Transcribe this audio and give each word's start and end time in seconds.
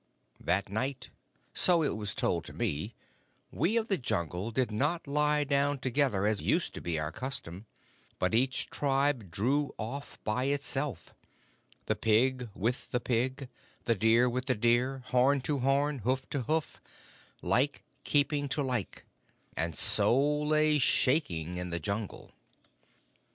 That 0.39 0.67
night, 0.67 1.11
so 1.53 1.83
it 1.83 1.95
was 1.95 2.15
told 2.15 2.43
to 2.45 2.53
me, 2.53 2.95
we 3.51 3.77
of 3.77 3.87
the 3.87 3.99
Jungle 3.99 4.49
did 4.49 4.71
not 4.71 5.05
lie 5.05 5.43
down 5.43 5.77
together 5.77 6.25
as 6.25 6.41
used 6.41 6.73
to 6.73 6.81
be 6.81 6.97
our 6.97 7.11
custom, 7.11 7.67
but 8.17 8.33
each 8.33 8.65
tribe 8.71 9.29
drew 9.29 9.75
off 9.77 10.17
by 10.23 10.45
itself 10.45 11.13
the 11.85 11.95
pig 11.95 12.49
with 12.55 12.89
the 12.89 12.99
pig, 12.99 13.47
the 13.85 13.93
deer 13.93 14.27
with 14.27 14.47
the 14.47 14.55
deer; 14.55 15.03
horn 15.09 15.39
to 15.41 15.59
horn, 15.59 15.99
hoof 15.99 16.27
to 16.31 16.41
hoof, 16.45 16.81
like 17.43 17.83
keeping 18.03 18.49
to 18.49 18.63
like, 18.63 19.05
and 19.55 19.75
so 19.75 20.19
lay 20.19 20.79
shaking 20.79 21.57
in 21.57 21.69
the 21.69 21.79
Jungle. 21.79 22.31